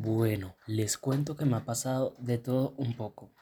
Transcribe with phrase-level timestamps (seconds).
[0.00, 3.32] Bueno, les cuento que me ha pasado de todo un poco.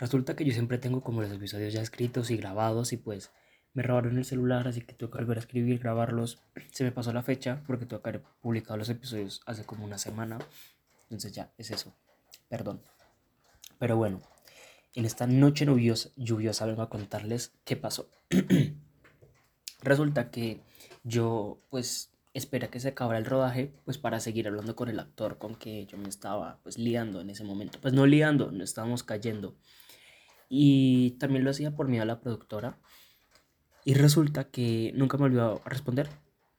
[0.00, 3.30] Resulta que yo siempre tengo como los episodios ya escritos y grabados y pues
[3.74, 6.42] me robaron el celular, así que tuve que volver a escribir, grabarlos.
[6.72, 9.98] Se me pasó la fecha porque tuve que haber publicado los episodios hace como una
[9.98, 10.40] semana.
[11.04, 11.94] Entonces ya, es eso.
[12.48, 12.82] Perdón.
[13.78, 14.20] Pero bueno,
[14.96, 18.10] en esta noche lluviosa, lluviosa vengo a contarles qué pasó.
[19.80, 20.60] Resulta que
[21.04, 25.38] yo pues espera que se acabara el rodaje, pues para seguir hablando con el actor
[25.38, 27.78] con que yo me estaba pues liando en ese momento.
[27.80, 29.56] Pues no liando, no estábamos cayendo.
[30.48, 32.78] Y también lo hacía por miedo a la productora.
[33.84, 36.08] Y resulta que nunca me olvidó responder.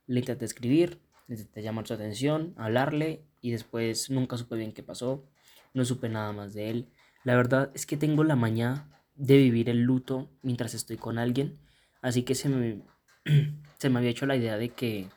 [0.08, 4.84] Le intenté escribir, le intenté llamar su atención, hablarle y después nunca supe bien qué
[4.84, 5.30] pasó.
[5.74, 6.90] No supe nada más de él.
[7.24, 11.60] La verdad es que tengo la maña de vivir el luto mientras estoy con alguien.
[12.02, 12.82] Así que se me,
[13.78, 15.08] se me había hecho la idea de que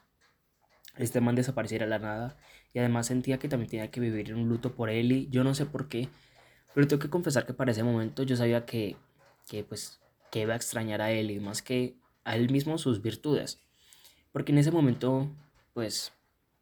[0.96, 2.36] este man desapareciera a la nada.
[2.72, 5.54] Y además sentía que también tenía que vivir en un luto por y yo no
[5.54, 6.08] sé por qué.
[6.74, 8.96] Pero tengo que confesar que para ese momento yo sabía que,
[9.48, 10.00] que pues
[10.34, 13.60] que iba a extrañar a y más que a él mismo sus virtudes.
[14.32, 15.30] Porque en ese momento,
[15.74, 16.12] pues,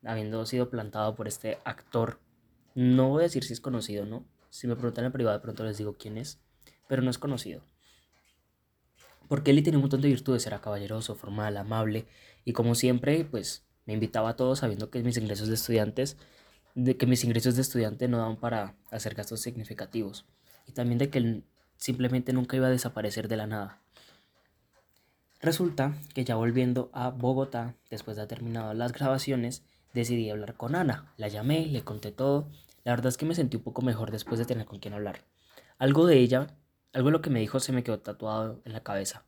[0.05, 2.21] habiendo sido plantado por este actor,
[2.75, 4.27] no voy a decir si es conocido, ¿no?
[4.51, 6.39] Si me preguntan en privado, de pronto les digo quién es,
[6.87, 7.65] pero no es conocido.
[9.27, 12.07] Porque él tenía un montón de virtudes, era caballeroso, formal, amable,
[12.45, 16.17] y como siempre, pues, me invitaba a todos sabiendo que mis ingresos de estudiantes,
[16.75, 20.25] de que mis ingresos de estudiante no daban para hacer gastos significativos.
[20.67, 21.45] Y también de que él
[21.77, 23.81] simplemente nunca iba a desaparecer de la nada.
[25.41, 30.77] Resulta que ya volviendo a Bogotá, después de haber terminado las grabaciones, decidí hablar con
[30.77, 31.13] Ana.
[31.17, 32.49] La llamé, le conté todo.
[32.85, 35.25] La verdad es que me sentí un poco mejor después de tener con quien hablar.
[35.79, 36.55] Algo de ella,
[36.93, 39.25] algo de lo que me dijo se me quedó tatuado en la cabeza.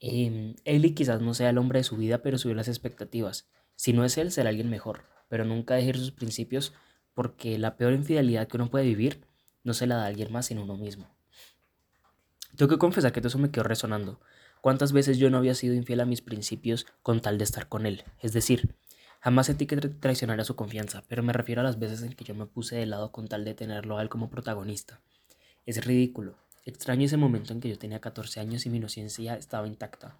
[0.00, 3.48] Eh, Eli quizás no sea el hombre de su vida, pero subió las expectativas.
[3.76, 5.04] Si no es él, será alguien mejor.
[5.28, 6.72] Pero nunca dejar sus principios
[7.14, 9.26] porque la peor infidelidad que uno puede vivir
[9.62, 11.14] no se la da a alguien más sino uno mismo.
[12.56, 14.20] Tengo que confesar que todo eso me quedó resonando.
[14.60, 17.86] ¿Cuántas veces yo no había sido infiel a mis principios con tal de estar con
[17.86, 18.04] él?
[18.20, 18.74] Es decir,
[19.20, 22.34] jamás sentí que traicionara su confianza, pero me refiero a las veces en que yo
[22.34, 25.00] me puse de lado con tal de tenerlo a él como protagonista.
[25.64, 29.66] Es ridículo, Extraño ese momento en que yo tenía 14 años y mi inocencia estaba
[29.66, 30.18] intacta,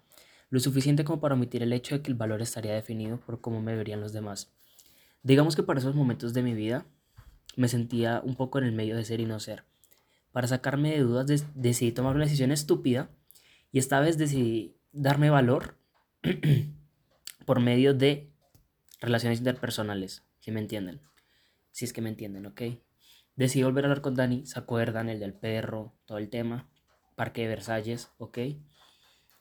[0.49, 3.61] lo suficiente como para omitir el hecho de que el valor estaría definido por cómo
[3.61, 4.51] me verían los demás.
[5.23, 6.85] Digamos que para esos momentos de mi vida
[7.55, 9.63] me sentía un poco en el medio de ser y no ser.
[10.31, 13.09] Para sacarme de dudas decidí tomar una decisión estúpida
[13.71, 15.77] y esta vez decidí darme valor
[17.45, 18.29] por medio de
[18.99, 21.01] relaciones interpersonales, si me entienden.
[21.71, 22.61] Si es que me entienden, ¿ok?
[23.35, 25.09] Decidí volver a hablar con Dani, ¿se acuerdan?
[25.09, 26.69] El del perro, todo el tema.
[27.15, 28.39] Parque de Versalles, ¿ok?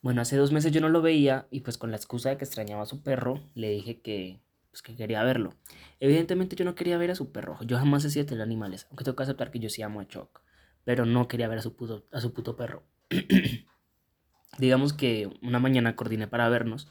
[0.02, 2.44] Bueno, hace dos meses yo no lo veía y pues con la excusa de que
[2.44, 4.40] extrañaba a su perro, le dije que,
[4.70, 5.54] pues, que quería verlo.
[5.98, 9.04] Evidentemente yo no quería ver a su perro, yo jamás he sido tener animales, aunque
[9.04, 10.40] tengo que aceptar que yo sí amo a Choc,
[10.84, 12.84] pero no quería ver a su puto, a su puto perro.
[14.58, 16.88] Digamos que una mañana coordiné para vernos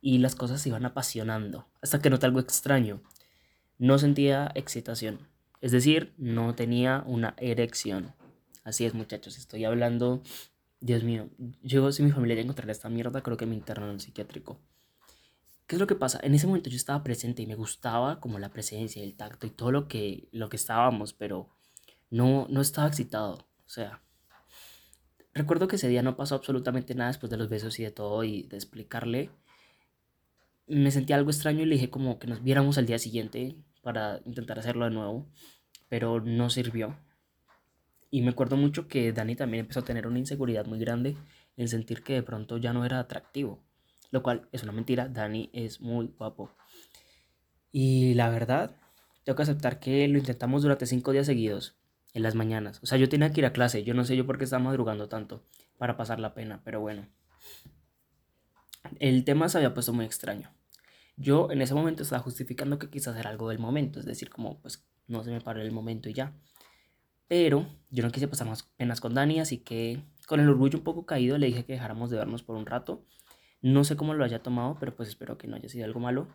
[0.00, 3.02] y las cosas se iban apasionando, hasta que noté algo extraño.
[3.78, 5.28] No sentía excitación,
[5.60, 8.14] es decir, no tenía una erección.
[8.64, 10.22] Así es, muchachos, estoy hablando.
[10.80, 11.28] Dios mío,
[11.62, 14.60] yo si mi familia ya encontrará esta mierda, creo que me internan en el psiquiátrico.
[15.66, 16.20] ¿Qué es lo que pasa?
[16.22, 19.50] En ese momento yo estaba presente y me gustaba como la presencia, el tacto y
[19.50, 21.50] todo lo que, lo que estábamos, pero
[22.10, 23.34] no, no estaba excitado.
[23.66, 24.02] O sea,
[25.34, 28.24] recuerdo que ese día no pasó absolutamente nada después de los besos y de todo
[28.24, 29.30] y de explicarle.
[30.66, 34.20] Me sentí algo extraño y le dije como que nos viéramos al día siguiente para
[34.24, 35.26] intentar hacerlo de nuevo,
[35.88, 36.96] pero no sirvió.
[38.10, 41.16] Y me acuerdo mucho que Dani también empezó a tener una inseguridad muy grande
[41.56, 43.62] en sentir que de pronto ya no era atractivo,
[44.10, 46.50] lo cual es una mentira, Dani es muy guapo.
[47.70, 48.76] Y la verdad,
[49.24, 51.78] tengo que aceptar que lo intentamos durante cinco días seguidos,
[52.14, 52.80] en las mañanas.
[52.82, 54.62] O sea, yo tenía que ir a clase, yo no sé yo por qué estaba
[54.62, 55.44] madrugando tanto
[55.78, 57.06] para pasar la pena, pero bueno.
[58.98, 60.50] El tema se había puesto muy extraño.
[61.20, 64.60] Yo en ese momento estaba justificando que quise hacer algo del momento, es decir, como
[64.60, 66.32] pues no se me paró el momento y ya.
[67.26, 70.84] Pero yo no quise pasar más penas con Dani, así que con el orgullo un
[70.84, 73.04] poco caído le dije que dejáramos de vernos por un rato.
[73.60, 76.28] No sé cómo lo haya tomado, pero pues espero que no haya sido algo malo.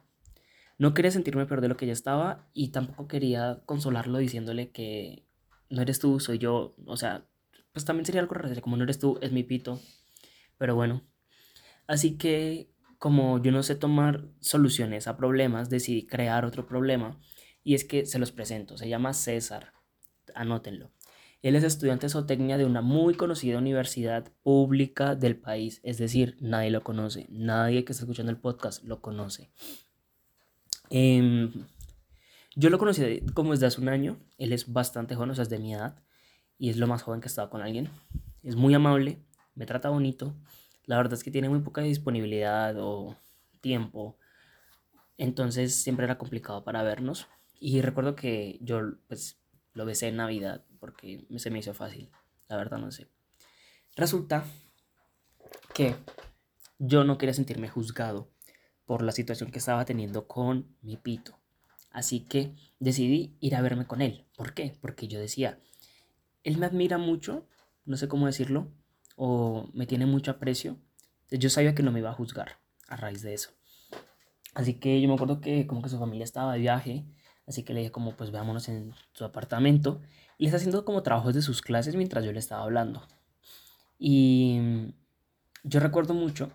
[0.77, 5.25] No quería sentirme peor de lo que ya estaba y tampoco quería consolarlo diciéndole que
[5.69, 6.75] no eres tú, soy yo.
[6.85, 7.25] O sea,
[7.71, 9.79] pues también sería algo raro, como no eres tú, es mi pito.
[10.57, 11.01] Pero bueno.
[11.87, 12.72] Así que
[13.03, 17.19] como yo no sé tomar soluciones a problemas, decidí crear otro problema
[17.61, 18.77] y es que se los presento.
[18.77, 19.73] Se llama César.
[20.35, 20.89] Anótenlo.
[21.41, 26.37] Él es estudiante de zootecnia de una muy conocida universidad pública del país, es decir,
[26.39, 29.51] nadie lo conoce, nadie que está escuchando el podcast lo conoce.
[30.89, 31.51] Em,
[32.55, 34.17] Yo lo conocí como desde hace un año.
[34.37, 36.01] Él es bastante joven, o sea, es de mi edad.
[36.57, 37.89] Y es lo más joven que he estado con alguien.
[38.43, 39.19] Es muy amable,
[39.55, 40.33] me trata bonito.
[40.85, 43.15] La verdad es que tiene muy poca disponibilidad o
[43.61, 44.17] tiempo.
[45.17, 47.27] Entonces siempre era complicado para vernos.
[47.59, 49.39] Y recuerdo que yo pues
[49.73, 52.11] lo besé en Navidad porque se me hizo fácil.
[52.47, 53.07] La verdad no sé.
[53.95, 54.43] Resulta
[55.73, 55.95] que
[56.79, 58.29] yo no quería sentirme juzgado
[58.85, 61.39] por la situación que estaba teniendo con mi pito.
[61.91, 64.25] Así que decidí ir a verme con él.
[64.35, 64.75] ¿Por qué?
[64.81, 65.59] Porque yo decía,
[66.43, 67.47] él me admira mucho,
[67.85, 68.71] no sé cómo decirlo,
[69.15, 70.77] o me tiene mucho aprecio.
[71.31, 73.51] Yo sabía que no me iba a juzgar a raíz de eso.
[74.53, 77.05] Así que yo me acuerdo que como que su familia estaba de viaje,
[77.47, 80.01] así que le dije como pues veámonos en su apartamento.
[80.37, 83.01] Y le está haciendo como trabajos de sus clases mientras yo le estaba hablando.
[83.97, 84.93] Y
[85.63, 86.51] yo recuerdo mucho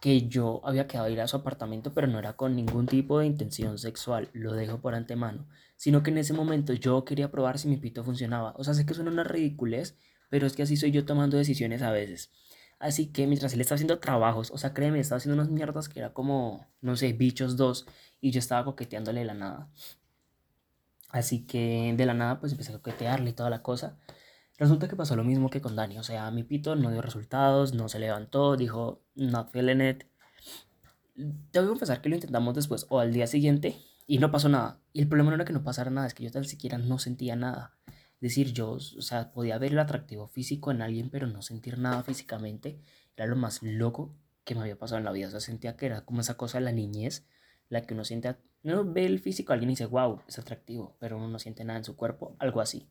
[0.00, 3.26] que yo había quedado ir a su apartamento, pero no era con ningún tipo de
[3.26, 5.46] intención sexual, lo dejo por antemano,
[5.76, 8.54] sino que en ese momento yo quería probar si mi pito funcionaba.
[8.56, 9.98] O sea, sé que suena una ridiculez,
[10.30, 12.30] pero es que así soy yo tomando decisiones a veces.
[12.78, 15.98] Así que mientras él estaba haciendo trabajos, o sea, créeme, estaba haciendo unas mierdas que
[15.98, 17.86] era como, no sé, bichos dos,
[18.22, 19.68] y yo estaba coqueteándole de la nada.
[21.10, 23.98] Así que de la nada, pues empecé a coquetearle y toda la cosa.
[24.56, 27.74] Resulta que pasó lo mismo que con Dani, o sea, mi pito no dio resultados,
[27.74, 30.04] no se levantó, dijo, not feeling it.
[31.52, 33.76] Que confesar que lo intentamos después o al día siguiente
[34.06, 34.80] y no pasó nada.
[34.92, 36.98] Y el problema no era que no pasara nada, es que yo tan siquiera no
[36.98, 37.76] sentía nada.
[38.20, 42.02] Decir, yo, o sea, podía ver el atractivo físico en alguien, pero no sentir nada
[42.02, 42.78] físicamente.
[43.16, 44.14] Era lo más loco
[44.44, 45.28] que me había pasado en la vida.
[45.28, 47.26] O sea, sentía que era como esa cosa de la niñez,
[47.68, 50.96] la que uno siente, uno ve el físico a alguien y dice, wow, es atractivo,
[50.98, 52.88] pero uno no siente nada en su cuerpo, algo así.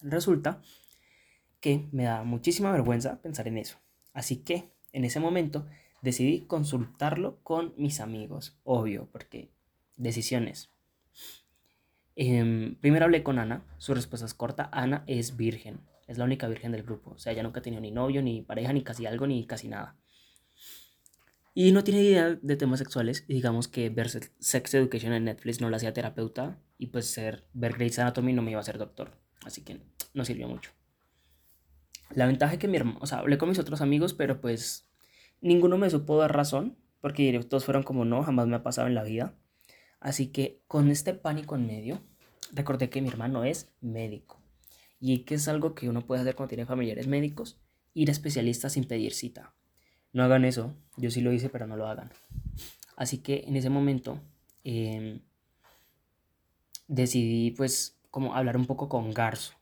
[0.00, 0.62] Resulta
[1.60, 3.78] que me da muchísima vergüenza pensar en eso.
[4.12, 5.66] Así que en ese momento
[6.02, 9.52] decidí consultarlo con mis amigos, obvio, porque
[9.96, 10.70] decisiones.
[12.16, 16.48] Em, primero hablé con Ana, su respuesta es corta, Ana es virgen, es la única
[16.48, 19.06] virgen del grupo, o sea, ella nunca ha tenido ni novio, ni pareja, ni casi
[19.06, 19.96] algo, ni casi nada.
[21.52, 25.60] Y no tiene idea de temas sexuales, y digamos que ver Sex Education en Netflix
[25.60, 28.78] no la hacía terapeuta, y pues ser, ver Grey's Anatomy no me iba a ser
[28.78, 29.12] doctor.
[29.44, 29.80] Así que
[30.12, 30.70] no sirvió mucho.
[32.14, 34.88] La ventaja es que mi hermano, o sea, hablé con mis otros amigos, pero pues
[35.40, 38.94] ninguno me supo dar razón, porque todos fueron como no, jamás me ha pasado en
[38.94, 39.34] la vida.
[40.06, 42.00] Así que con este pánico en medio,
[42.52, 44.40] recordé que mi hermano es médico.
[45.00, 47.58] Y que es algo que uno puede hacer cuando tiene familiares médicos,
[47.92, 49.52] ir a especialistas sin pedir cita.
[50.12, 52.12] No hagan eso, yo sí lo hice, pero no lo hagan.
[52.94, 54.20] Así que en ese momento
[54.62, 55.22] em,
[56.86, 59.54] decidí pues como hablar un poco con Garzo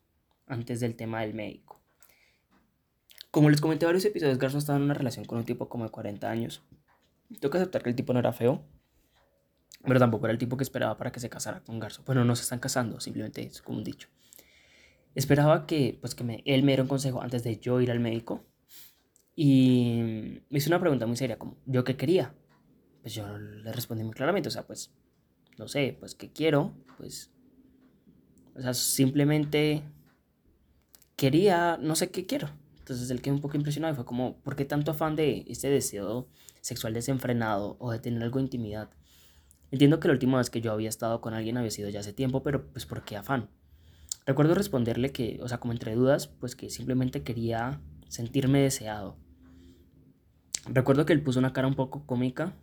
[0.47, 1.81] antes del tema del médico.
[3.31, 5.91] Como les comenté varios episodios, Garzo estaba en una relación con un tipo como de
[5.91, 6.63] 40 años.
[7.41, 8.63] Tengo que aceptar que el tipo no era feo,
[9.87, 12.03] pero tampoco era el tipo que esperaba para que se casara con Garzo.
[12.07, 14.09] Bueno, no se están casando, simplemente es como un dicho.
[15.15, 18.01] Esperaba que, pues, que me, él me diera un consejo antes de yo ir al
[18.01, 18.45] médico.
[19.37, 22.35] Y me hizo una pregunta muy seria, como, ¿yo qué quería?
[23.03, 24.93] Pues yo le respondí muy claramente, o sea, pues,
[25.59, 26.75] no sé, pues, ¿qué quiero?
[26.97, 27.35] Pues
[28.55, 29.83] o sea, simplemente
[31.17, 32.49] quería, no sé qué quiero.
[32.79, 35.71] Entonces él quedó un poco impresionado y fue como, ¿por qué tanto afán de este
[35.71, 36.29] deseo
[36.61, 38.91] sexual desenfrenado o de tener algo de intimidad?
[39.71, 42.13] Entiendo que la última vez que yo había estado con alguien había sido ya hace
[42.13, 43.51] tiempo, pero pues ¿por qué afán?
[44.27, 49.17] Recuerdo responderle que, o sea, como entre dudas, pues que simplemente quería sentirme deseado.
[50.67, 52.55] Recuerdo que él puso una cara un poco cómica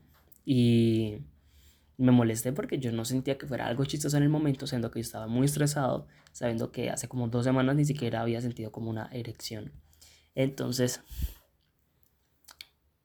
[0.43, 1.20] y
[1.98, 5.00] me molesté porque yo no sentía que fuera algo chistoso en el momento, siendo que
[5.00, 8.89] yo estaba muy estresado, sabiendo que hace como dos semanas ni siquiera había sentido como
[8.89, 9.72] una erección.
[10.34, 11.01] Entonces,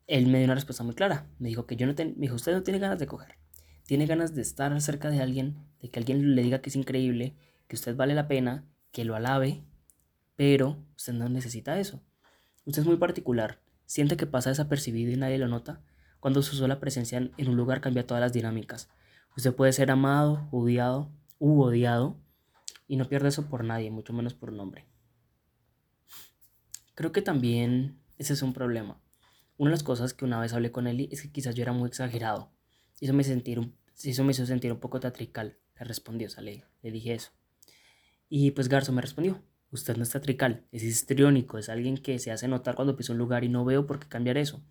[0.06, 1.26] él me dio una respuesta muy clara.
[1.38, 3.36] Me dijo que yo no me dijo, usted no tiene ganas de coger.
[3.86, 7.36] Tiene ganas de estar cerca de alguien, de que alguien le diga que es increíble,
[7.68, 9.62] que usted vale la pena, que lo alabe,
[10.34, 12.02] pero usted no necesita eso.
[12.64, 15.82] Usted es muy particular, siente que pasa desapercibido y nadie lo nota,
[16.18, 18.88] cuando su sola presencia en un lugar cambia todas las dinámicas.
[19.36, 22.16] Usted puede ser amado, odiado u odiado
[22.88, 24.86] y no pierde eso por nadie, mucho menos por un hombre.
[26.94, 29.00] Creo que también ese es un problema.
[29.58, 31.72] Una de las cosas que una vez hablé con él es que quizás yo era
[31.72, 32.50] muy exagerado.
[33.00, 33.60] Eso me, sentir
[34.02, 35.58] eso me hizo sentir un poco teatrical.
[35.78, 37.30] Le respondió, o sea, le, le dije eso.
[38.28, 42.32] Y pues Garzo me respondió, usted no es teatrical, es histriónico, es alguien que se
[42.32, 44.62] hace notar cuando pisa un lugar y no veo por qué cambiar eso.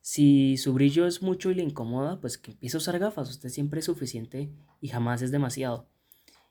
[0.00, 3.30] Si su brillo es mucho y le incomoda, pues que empiece a usar gafas.
[3.30, 5.88] Usted siempre es suficiente y jamás es demasiado.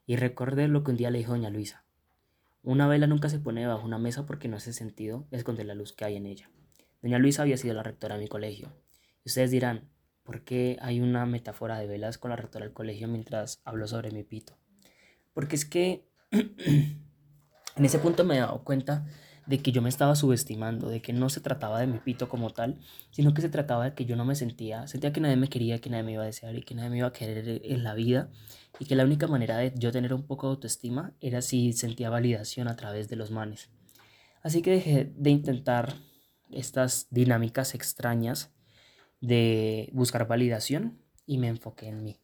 [0.06, 1.84] Y recuerde lo que un día le dijo doña Luisa.
[2.64, 5.76] Una vela nunca se pone debajo de una mesa porque no hace sentido esconder la
[5.76, 6.50] luz que hay en ella.
[7.02, 8.74] Doña Luisa había sido la rectora de mi colegio.
[9.26, 9.90] Ustedes dirán,
[10.28, 14.24] porque hay una metáfora de velas con la rectora del colegio mientras hablo sobre mi
[14.24, 14.58] pito.
[15.34, 17.00] Porque es que en
[17.78, 19.06] ese punto me he dado cuenta
[19.46, 22.50] de que yo me estaba subestimando, de que no se trataba de mi pito como
[22.50, 22.78] tal,
[23.12, 25.80] sino que se trataba de que yo no me sentía, sentía que nadie me quería,
[25.80, 27.94] que nadie me iba a desear y que nadie me iba a querer en la
[27.94, 28.30] vida
[28.80, 32.10] y que la única manera de yo tener un poco de autoestima era si sentía
[32.10, 33.70] validación a través de los manes.
[34.44, 35.94] Así que dejé de intentar
[36.52, 38.52] estas dinámicas extrañas
[39.22, 42.22] de buscar validación y me enfoqué en mí.